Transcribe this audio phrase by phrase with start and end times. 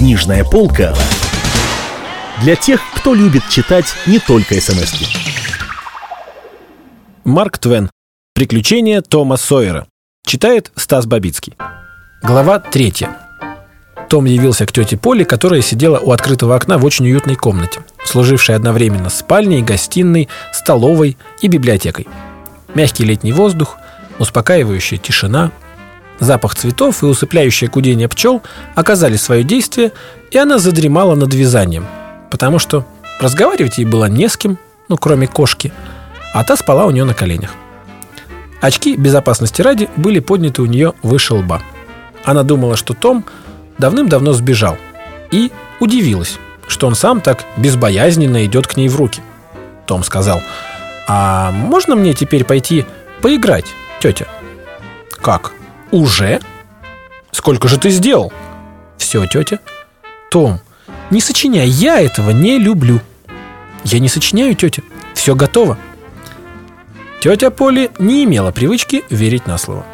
[0.00, 0.94] Книжная полка
[2.42, 5.06] для тех, кто любит читать не только смс -ки.
[7.24, 7.90] Марк Твен.
[8.34, 9.86] Приключения Тома Сойера.
[10.24, 11.52] Читает Стас Бабицкий.
[12.22, 13.10] Глава третья.
[14.08, 18.56] Том явился к тете Поле, которая сидела у открытого окна в очень уютной комнате, служившей
[18.56, 22.08] одновременно спальней, гостиной, столовой и библиотекой.
[22.74, 23.76] Мягкий летний воздух,
[24.18, 25.52] успокаивающая тишина,
[26.20, 28.42] запах цветов и усыпляющее гудение пчел
[28.74, 29.92] оказали свое действие,
[30.30, 31.86] и она задремала над вязанием,
[32.30, 32.86] потому что
[33.18, 35.72] разговаривать ей было не с кем, ну, кроме кошки,
[36.32, 37.54] а та спала у нее на коленях.
[38.60, 41.62] Очки безопасности ради были подняты у нее выше лба.
[42.24, 43.24] Она думала, что Том
[43.78, 44.76] давным-давно сбежал,
[45.30, 45.50] и
[45.80, 49.22] удивилась, что он сам так безбоязненно идет к ней в руки.
[49.86, 50.42] Том сказал,
[51.08, 52.84] «А можно мне теперь пойти
[53.22, 53.66] поиграть,
[54.00, 54.26] тетя?»
[55.22, 55.52] «Как?
[55.90, 56.40] Уже?
[57.32, 58.32] Сколько же ты сделал?»
[58.96, 59.58] «Все, тетя».
[60.30, 60.60] «Том,
[61.10, 63.00] не сочиняй, я этого не люблю».
[63.84, 64.82] «Я не сочиняю, тетя,
[65.14, 65.78] все готово».
[67.20, 69.84] Тетя Поли не имела привычки верить на слово.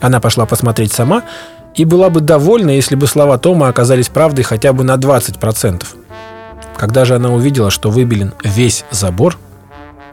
[0.00, 1.22] Она пошла посмотреть сама
[1.74, 5.84] и была бы довольна, если бы слова Тома оказались правдой хотя бы на 20%.
[6.76, 9.38] Когда же она увидела, что выбелен весь забор,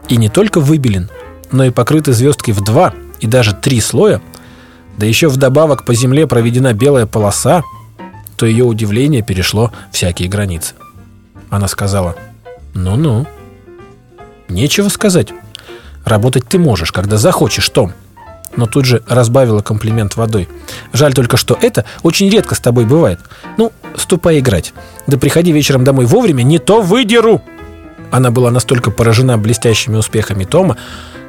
[0.08, 1.10] и не только выбелен,
[1.50, 4.20] но и покрыты звездкой в два и даже три слоя,
[4.96, 7.62] да еще вдобавок по земле проведена белая полоса,
[8.36, 10.74] то ее удивление перешло всякие границы.
[11.50, 12.16] Она сказала,
[12.74, 13.26] «Ну-ну».
[14.48, 15.32] «Нечего сказать.
[16.04, 17.92] Работать ты можешь, когда захочешь, Том.
[18.56, 20.48] Но тут же разбавила комплимент водой.
[20.92, 23.18] Жаль только, что это очень редко с тобой бывает.
[23.56, 24.74] Ну, ступай играть.
[25.06, 27.42] Да приходи вечером домой вовремя, не то выдеру.
[28.10, 30.76] Она была настолько поражена блестящими успехами Тома,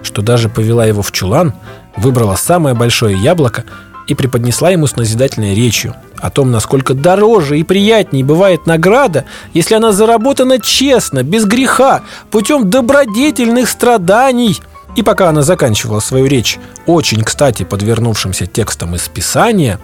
[0.05, 1.53] что даже повела его в чулан,
[1.97, 3.65] выбрала самое большое яблоко
[4.07, 9.75] и преподнесла ему с назидательной речью о том, насколько дороже и приятнее бывает награда, если
[9.75, 14.59] она заработана честно, без греха, путем добродетельных страданий.
[14.95, 19.79] И пока она заканчивала свою речь очень кстати подвернувшимся текстом из Писания,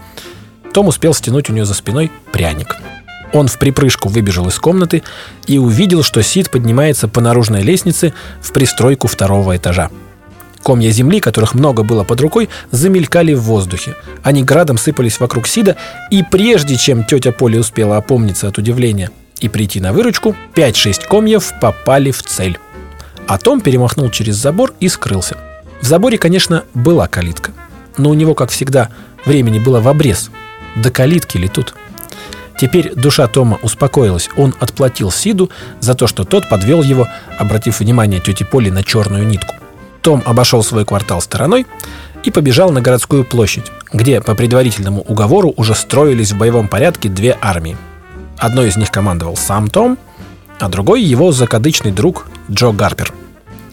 [0.74, 2.78] том успел стянуть у нее за спиной пряник.
[3.34, 5.04] Он в припрыжку выбежал из комнаты
[5.48, 9.90] и увидел, что Сид поднимается по наружной лестнице в пристройку второго этажа.
[10.64, 13.96] Комья земли, которых много было под рукой, замелькали в воздухе.
[14.24, 15.76] Они градом сыпались вокруг Сида,
[16.12, 21.52] и прежде чем тетя Поля успела опомниться от удивления и прийти на выручку, 5-6 комьев
[21.60, 22.60] попали в цель.
[23.28, 25.38] А Том перемахнул через забор и скрылся.
[25.82, 27.52] В заборе, конечно, была калитка.
[27.98, 28.90] Но у него, как всегда,
[29.26, 30.30] времени было в обрез.
[30.76, 31.74] До калитки ли тут?
[32.60, 34.30] Теперь душа Тома успокоилась.
[34.38, 35.50] Он отплатил Сиду
[35.80, 37.08] за то, что тот подвел его,
[37.40, 39.56] обратив внимание тети Поли на черную нитку.
[40.02, 41.66] Том обошел свой квартал стороной
[42.24, 47.38] и побежал на городскую площадь, где по предварительному уговору уже строились в боевом порядке две
[47.42, 47.78] армии.
[48.38, 49.98] Одной из них командовал сам Том,
[50.60, 53.14] а другой его закадычный друг Джо Гарпер.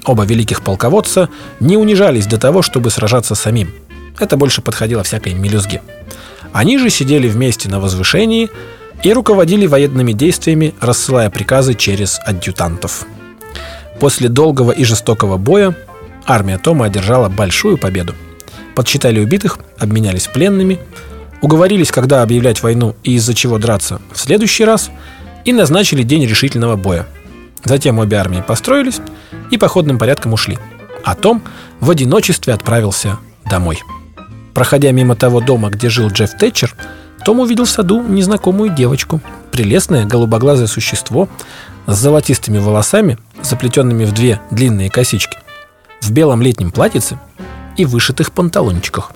[0.05, 1.29] Оба великих полководца
[1.61, 3.73] не унижались до того, чтобы сражаться самим.
[4.19, 5.83] Это больше подходило всякой мелюзге.
[6.53, 8.49] Они же сидели вместе на возвышении
[9.03, 13.07] и руководили военными действиями, рассылая приказы через адъютантов.
[14.01, 15.77] После долгого и жестокого боя
[16.29, 18.15] армия Тома одержала большую победу.
[18.75, 20.79] Подсчитали убитых, обменялись пленными,
[21.41, 24.91] уговорились, когда объявлять войну и из-за чего драться в следующий раз,
[25.45, 27.07] и назначили день решительного боя.
[27.65, 29.01] Затем обе армии построились
[29.51, 30.59] и походным порядком ушли.
[31.03, 31.43] А Том
[31.81, 33.19] в одиночестве отправился
[33.49, 33.83] домой.
[34.55, 36.75] Проходя мимо того дома, где жил Джефф Тэтчер,
[37.25, 39.21] том увидел в саду незнакомую девочку.
[39.51, 41.29] Прелестное голубоглазое существо
[41.87, 45.39] с золотистыми волосами, заплетенными в две длинные косички
[46.09, 47.19] в белом летнем платьице
[47.77, 49.13] и вышитых панталончиках.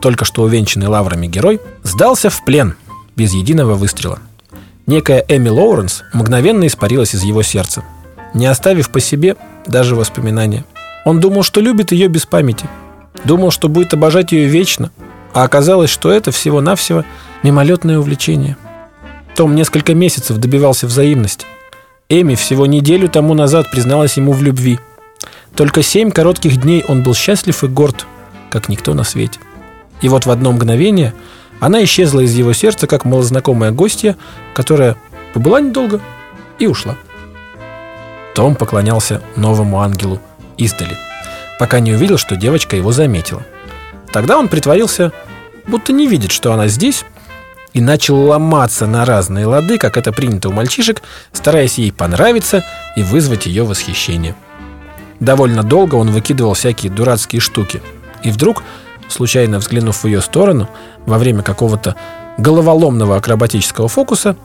[0.00, 2.74] Только что увенчанный лаврами герой сдался в плен
[3.16, 4.18] без единого выстрела.
[4.86, 7.84] Некая Эми Лоуренс мгновенно испарилась из его сердца,
[8.32, 9.36] не оставив по себе
[9.66, 10.64] даже воспоминания.
[11.04, 12.66] Он думал, что любит ее без памяти.
[13.24, 14.90] Думал, что будет обожать ее вечно,
[15.34, 17.04] а оказалось, что это всего-навсего
[17.42, 18.56] мимолетное увлечение.
[19.36, 21.44] Том несколько месяцев добивался взаимности.
[22.08, 24.80] Эми всего неделю тому назад призналась ему в любви–
[25.54, 28.06] только семь коротких дней он был счастлив и горд,
[28.50, 29.40] как никто на свете.
[30.00, 31.14] И вот в одно мгновение
[31.60, 34.16] она исчезла из его сердца, как малознакомая гостья,
[34.54, 34.96] которая
[35.34, 36.00] побыла недолго
[36.58, 36.96] и ушла.
[38.34, 40.20] Том поклонялся новому ангелу
[40.56, 40.96] издали,
[41.58, 43.42] пока не увидел, что девочка его заметила.
[44.12, 45.12] Тогда он притворился,
[45.66, 47.04] будто не видит, что она здесь,
[47.74, 51.02] и начал ломаться на разные лады, как это принято у мальчишек,
[51.32, 52.64] стараясь ей понравиться
[52.96, 54.34] и вызвать ее восхищение.
[55.20, 57.82] Довольно долго он выкидывал всякие дурацкие штуки.
[58.22, 58.62] И вдруг,
[59.08, 60.68] случайно взглянув в ее сторону,
[61.06, 61.96] во время какого-то
[62.36, 64.36] головоломного акробатического фокуса,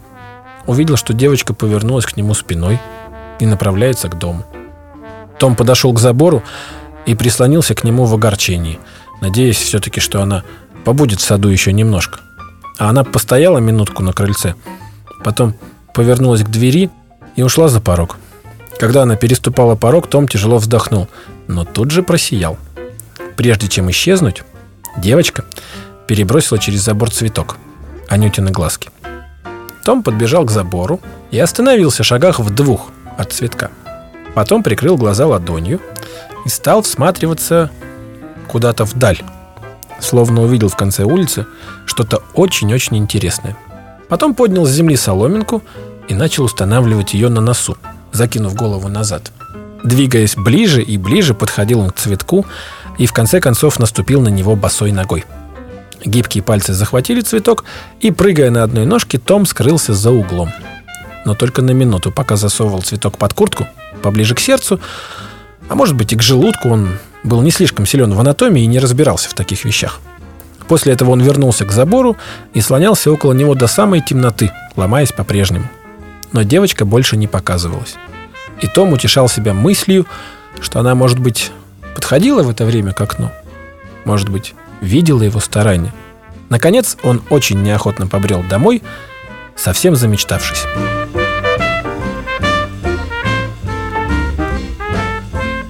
[0.66, 2.80] увидел, что девочка повернулась к нему спиной
[3.40, 4.46] и направляется к дому.
[5.38, 6.42] Том подошел к забору
[7.06, 8.80] и прислонился к нему в огорчении,
[9.22, 10.44] надеясь все-таки, что она
[10.86, 12.20] побудет в саду еще немножко.
[12.80, 14.56] А она постояла минутку на крыльце,
[15.24, 15.54] потом
[15.94, 16.90] повернулась к двери
[17.36, 18.18] и ушла за порог.
[18.84, 21.08] Когда она переступала порог, Том тяжело вздохнул,
[21.48, 22.58] но тут же просиял.
[23.38, 24.44] Прежде чем исчезнуть,
[24.98, 25.46] девочка
[26.06, 27.56] перебросила через забор цветок,
[28.10, 28.90] Анютины глазки.
[29.86, 31.00] Том подбежал к забору
[31.32, 33.72] и остановился в шагах в двух от цветка.
[34.36, 35.80] Потом прикрыл глаза ладонью
[36.44, 37.72] и стал всматриваться
[38.50, 39.22] куда-то вдаль,
[40.02, 41.46] словно увидел в конце улицы
[41.86, 43.56] что-то очень-очень интересное.
[44.10, 45.64] Потом поднял с земли соломинку
[46.10, 47.78] и начал устанавливать ее на носу,
[48.14, 49.32] закинув голову назад.
[49.84, 52.46] Двигаясь ближе и ближе, подходил он к цветку
[52.98, 55.26] и в конце концов наступил на него босой ногой.
[56.06, 57.64] Гибкие пальцы захватили цветок,
[58.00, 60.52] и, прыгая на одной ножке, Том скрылся за углом.
[61.26, 63.68] Но только на минуту, пока засовывал цветок под куртку,
[64.02, 64.80] поближе к сердцу,
[65.70, 66.90] а может быть и к желудку, он
[67.24, 70.02] был не слишком силен в анатомии и не разбирался в таких вещах.
[70.68, 72.18] После этого он вернулся к забору
[72.54, 75.70] и слонялся около него до самой темноты, ломаясь по-прежнему.
[76.32, 77.96] Но девочка больше не показывалась.
[78.64, 80.08] И Том утешал себя мыслью,
[80.62, 81.52] что она, может быть,
[81.96, 83.30] подходила в это время к окну.
[84.06, 85.94] Может быть, видела его старания.
[86.48, 88.82] Наконец, он очень неохотно побрел домой,
[89.58, 90.64] совсем замечтавшись.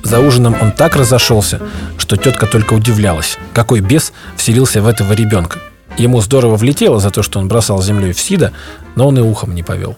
[0.04, 1.62] За ужином он так разошелся,
[1.98, 5.58] что тетка только удивлялась, какой бес вселился в этого ребенка.
[5.98, 8.54] Ему здорово влетело за то, что он бросал землей в Сида,
[8.94, 9.98] но он и ухом не повел.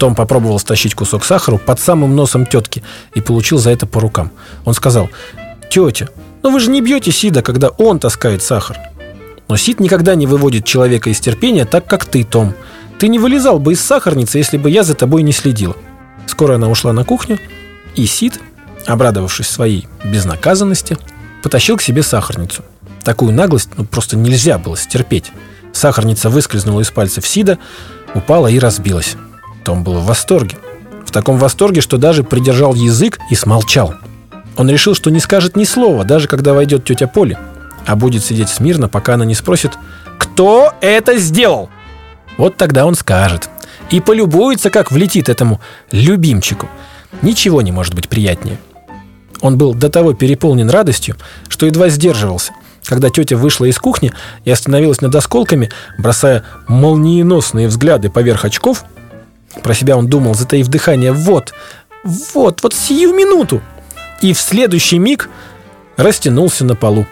[0.00, 2.82] Том попробовал стащить кусок сахара под самым носом тетки
[3.14, 4.30] и получил за это по рукам.
[4.64, 5.10] Он сказал,
[5.70, 6.08] «Тетя,
[6.42, 8.78] ну вы же не бьете Сида, когда он таскает сахар».
[9.48, 12.54] Но Сид никогда не выводит человека из терпения так, как ты, Том.
[12.98, 15.76] Ты не вылезал бы из сахарницы, если бы я за тобой не следила.
[16.26, 17.38] Скоро она ушла на кухню,
[17.94, 18.40] и Сид
[18.86, 20.96] обрадовавшись своей безнаказанности,
[21.42, 22.64] потащил к себе сахарницу.
[23.04, 25.30] Такую наглость ну, просто нельзя было стерпеть.
[25.72, 27.58] Сахарница выскользнула из пальцев Сида,
[28.14, 29.16] упала и разбилась.
[29.64, 30.56] Том был в восторге.
[31.06, 33.94] В таком восторге, что даже придержал язык и смолчал.
[34.56, 37.36] Он решил, что не скажет ни слова, даже когда войдет тетя Поли,
[37.86, 39.72] а будет сидеть смирно, пока она не спросит
[40.18, 41.70] «Кто это сделал?»
[42.36, 43.48] Вот тогда он скажет.
[43.90, 45.60] И полюбуется, как влетит этому
[45.90, 46.68] любимчику.
[47.22, 48.58] Ничего не может быть приятнее.
[49.40, 51.16] Он был до того переполнен радостью,
[51.48, 52.52] что едва сдерживался,
[52.84, 54.12] когда тетя вышла из кухни
[54.44, 58.84] и остановилась над осколками, бросая молниеносные взгляды поверх очков.
[59.62, 61.52] Про себя он думал, затаив дыхание, вот,
[62.04, 63.60] вот, вот сию минуту.
[64.20, 65.28] И в следующий миг
[65.96, 67.06] растянулся на полу.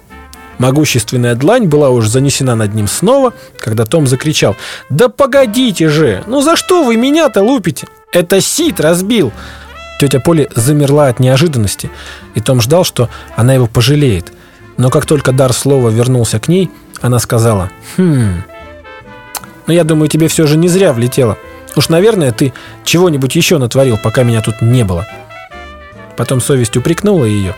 [0.58, 4.56] Могущественная длань была уже занесена над ним снова, когда Том закричал
[4.90, 6.24] «Да погодите же!
[6.26, 7.86] Ну за что вы меня-то лупите?
[8.12, 9.32] Это Сид разбил!
[10.00, 11.90] Тетя Поли замерла от неожиданности,
[12.34, 14.32] и Том ждал, что она его пожалеет.
[14.76, 16.70] Но как только дар слова вернулся к ней,
[17.00, 18.42] она сказала «Хм,
[19.68, 21.36] но я думаю, тебе все же не зря влетело.
[21.76, 22.52] Уж, наверное, ты
[22.84, 25.06] чего-нибудь еще натворил, пока меня тут не было».
[26.16, 27.54] Потом совесть упрекнула ее.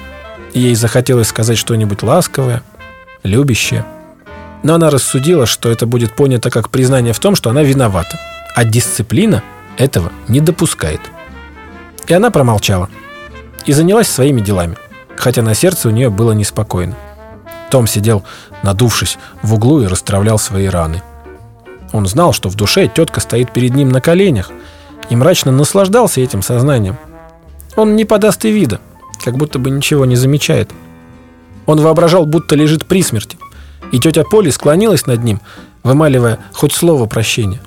[0.53, 2.63] Ей захотелось сказать что-нибудь ласковое,
[3.23, 3.87] любящее.
[4.63, 8.19] Но она рассудила, что это будет понято как признание в том, что она виновата.
[8.55, 9.43] А дисциплина
[9.79, 11.01] этого не допускает.
[12.07, 12.91] И она промолчала.
[13.65, 14.77] И занялась своими делами,
[15.17, 16.97] хотя на сердце у нее было неспокойно.
[17.71, 18.25] Том сидел,
[18.63, 21.03] надувшись, в углу и расстравлял свои раны.
[21.93, 24.51] Он знал, что в душе тетка стоит перед ним на коленях,
[25.09, 26.97] и мрачно наслаждался этим сознанием.
[27.77, 28.81] Он не подаст и вида,
[29.25, 30.71] как будто бы ничего не замечает.
[31.67, 33.39] Он воображал, будто лежит при смерти,
[33.93, 35.41] и тетя Поли склонилась над ним,
[35.83, 37.61] вымаливая хоть слово прощения.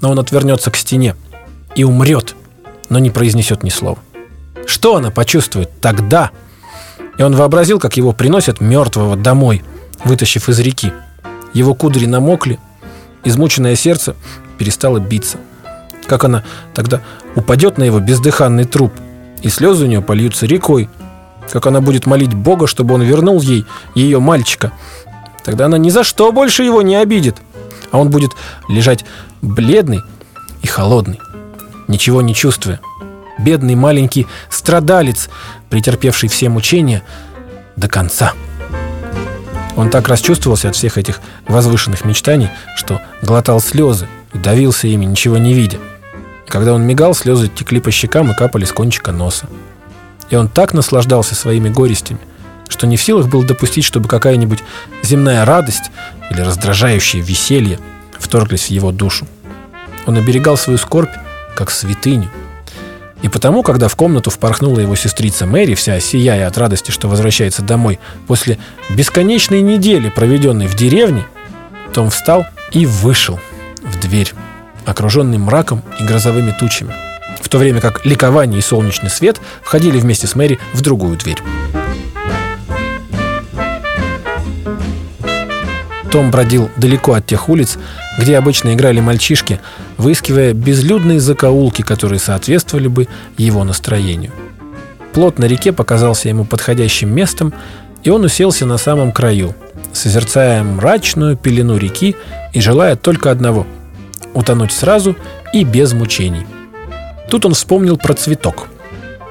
[0.00, 1.16] Но он отвернется к стене
[1.74, 2.34] и умрет–
[2.88, 3.98] но не произнесет ни слова.
[4.66, 6.30] Что она почувствует тогда?
[7.18, 9.62] И он вообразил, как его приносят мертвого домой,
[10.04, 10.92] вытащив из реки.
[11.52, 12.58] Его кудри намокли,
[13.24, 14.14] измученное сердце
[14.58, 15.38] перестало биться.
[16.06, 17.00] Как она тогда
[17.34, 18.92] упадет на его бездыханный труп,
[19.42, 20.88] и слезы у нее польются рекой.
[21.52, 24.72] Как она будет молить Бога, чтобы он вернул ей ее мальчика.
[25.44, 27.36] Тогда она ни за что больше его не обидит.
[27.90, 28.32] А он будет
[28.68, 29.04] лежать
[29.42, 30.00] бледный
[30.62, 31.20] и холодный
[31.88, 32.80] ничего не чувствуя.
[33.38, 35.28] Бедный маленький страдалец,
[35.70, 37.02] претерпевший все мучения
[37.76, 38.32] до конца.
[39.76, 45.38] Он так расчувствовался от всех этих возвышенных мечтаний, что глотал слезы и давился ими, ничего
[45.38, 45.78] не видя.
[46.46, 49.48] Когда он мигал, слезы текли по щекам и капали с кончика носа.
[50.30, 52.20] И он так наслаждался своими горестями,
[52.68, 54.62] что не в силах был допустить, чтобы какая-нибудь
[55.02, 55.90] земная радость
[56.30, 57.78] или раздражающее веселье
[58.18, 59.26] вторглись в его душу.
[60.06, 61.10] Он оберегал свою скорбь,
[61.54, 62.30] как святыню.
[63.24, 67.62] И потому, когда в комнату впорхнула его сестрица Мэри, вся сияя от радости, что возвращается
[67.62, 68.58] домой после
[68.90, 71.24] бесконечной недели, проведенной в деревне,
[71.94, 73.40] Том встал и вышел
[73.82, 74.34] в дверь,
[74.84, 76.92] окруженный мраком и грозовыми тучами,
[77.40, 81.38] в то время как ликование и солнечный свет входили вместе с Мэри в другую дверь.
[86.14, 87.76] Том бродил далеко от тех улиц,
[88.20, 89.58] где обычно играли мальчишки,
[89.96, 94.30] выискивая безлюдные закоулки, которые соответствовали бы его настроению.
[95.12, 97.52] Плот на реке показался ему подходящим местом,
[98.04, 99.56] и он уселся на самом краю,
[99.92, 102.14] созерцая мрачную пелену реки
[102.52, 103.66] и желая только одного–
[104.34, 105.16] утонуть сразу
[105.52, 106.46] и без мучений.
[107.28, 108.68] Тут он вспомнил про цветок.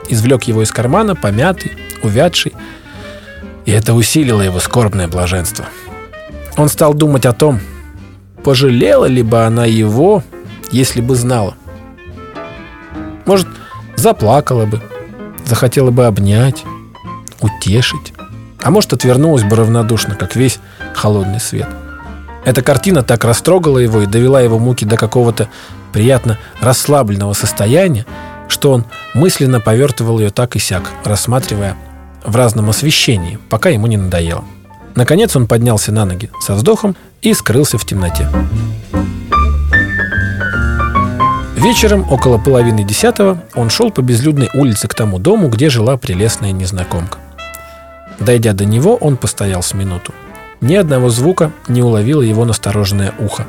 [0.09, 1.71] Извлек его из кармана, помятый,
[2.03, 2.51] увядший,
[3.63, 5.63] и это усилило его скорбное блаженство–
[6.57, 7.59] он стал думать о том,
[8.43, 10.23] пожалела ли бы она его,
[10.71, 11.55] если бы знала.
[13.25, 13.47] Может,
[13.95, 14.81] заплакала бы,
[15.45, 16.63] захотела бы обнять,
[17.41, 18.13] утешить,
[18.61, 20.59] а может, отвернулась бы равнодушно, как весь
[20.93, 21.67] холодный свет.
[22.45, 25.47] Эта картина так растрогала его и довела его муки до какого-то
[25.93, 28.05] приятно расслабленного состояния,
[28.49, 31.77] что он мысленно повертывал ее так и сяк, рассматривая
[32.25, 34.43] в разном освещении, пока ему не надоело.
[34.95, 38.29] Наконец он поднялся на ноги со вздохом и скрылся в темноте.
[41.55, 46.51] Вечером, около половины десятого, он шел по безлюдной улице к тому дому, где жила прелестная
[46.51, 47.19] незнакомка.
[48.19, 50.13] Дойдя до него, он постоял с минуту.
[50.59, 53.45] Ни одного звука не уловило его настороженное ухо.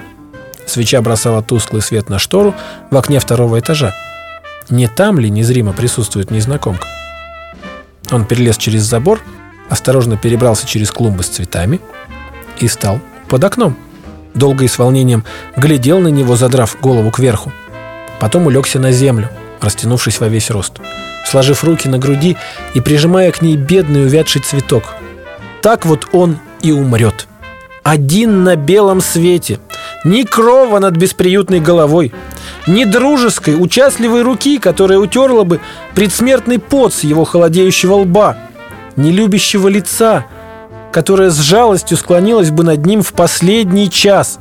[0.65, 2.55] Свеча бросала тусклый свет на штору
[2.91, 3.93] в окне второго этажа.
[4.71, 6.87] Не там ли незримо присутствует незнакомка?
[8.11, 9.21] Он перелез через забор
[9.75, 11.81] осторожно перебрался через клумбы с цветами
[12.59, 13.77] и стал под окном.
[14.33, 15.25] Долго и с волнением
[15.57, 17.53] глядел на него, задрав голову кверху.
[18.21, 19.29] Потом улегся на землю,
[19.61, 20.75] растянувшись во весь рост,
[21.27, 22.37] сложив руки на груди
[22.75, 24.95] и прижимая к ней бедный увядший цветок.
[25.61, 27.27] Так вот он и умрет.
[27.83, 29.59] Один на белом свете,
[30.05, 32.13] ни крова над бесприютной головой,
[32.69, 35.61] ни дружеской, участливой руки, которая утерла бы
[35.97, 38.37] предсмертный пот с его холодеющего лба–
[38.97, 40.27] нелюбящего лица,
[40.93, 44.39] которое с жалостью склонилось бы над ним в последний час.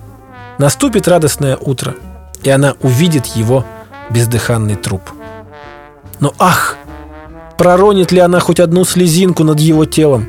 [0.57, 1.95] Наступит радостное утро,
[2.43, 3.65] и она увидит его
[4.09, 5.01] бездыханный труп.
[6.19, 6.77] Но ах!
[7.57, 10.27] Проронит ли она хоть одну слезинку над его телом?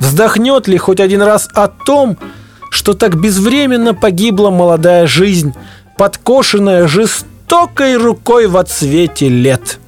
[0.00, 2.18] Вздохнет ли хоть один раз о том,
[2.70, 5.54] что так безвременно погибла молодая жизнь,
[5.96, 9.78] подкошенная жестокой рукой в отсвете лет?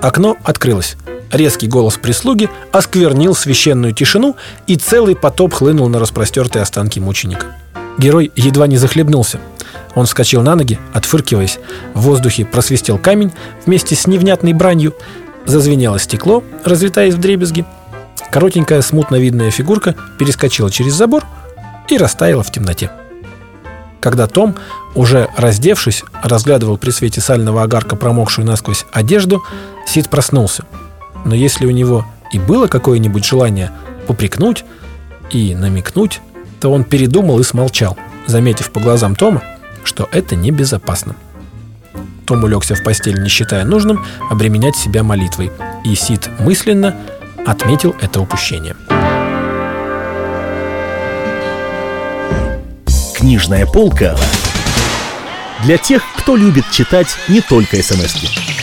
[0.00, 0.96] Окно открылось.
[1.32, 7.46] Резкий голос прислуги осквернил священную тишину, и целый потоп хлынул на распростертые останки мученика.
[7.98, 9.40] Герой едва не захлебнулся.
[9.94, 11.58] Он вскочил на ноги, отфыркиваясь.
[11.94, 13.32] В воздухе просвистел камень
[13.64, 14.94] вместе с невнятной бранью.
[15.46, 17.64] Зазвенело стекло, разлетаясь в дребезги.
[18.30, 21.24] Коротенькая, смутно видная фигурка перескочила через забор
[21.88, 22.90] и растаяла в темноте.
[24.00, 24.54] Когда Том,
[24.94, 29.42] уже раздевшись, разглядывал при свете сального огарка промокшую насквозь одежду,
[29.86, 30.64] Сид проснулся–
[31.26, 33.72] но если у него и было какое-нибудь желание
[34.06, 34.64] попрекнуть
[35.30, 36.20] и намекнуть,
[36.60, 39.42] то он передумал и смолчал, заметив по глазам Тома,
[39.82, 41.16] что это небезопасно.
[42.26, 45.50] Том улегся в постель, не считая нужным обременять себя молитвой,
[45.84, 46.96] и Сид мысленно
[47.44, 48.76] отметил это упущение.
[53.16, 54.16] Книжная полка
[55.64, 58.55] для тех, кто любит читать не только смс -ки.